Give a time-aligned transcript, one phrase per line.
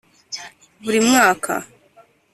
[0.83, 1.53] buri mwaka,